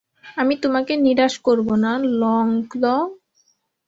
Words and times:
আমি 0.37 0.53
তোমাকে 0.63 0.93
নিরাশ 0.97 1.33
করব 1.39 1.67
না, 1.83 1.91
লংক্ল। 2.21 2.83